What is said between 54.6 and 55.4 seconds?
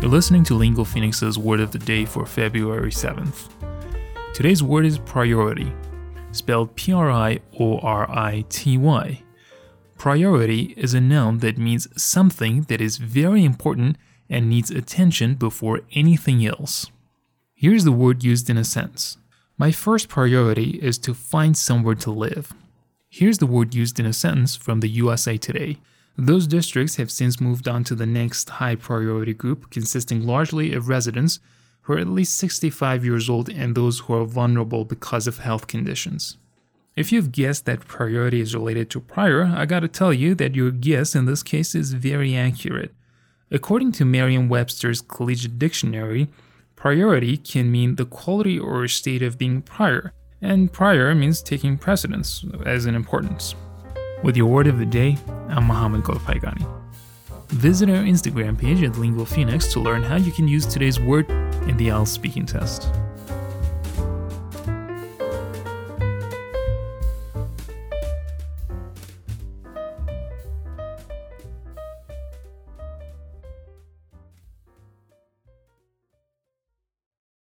of the day,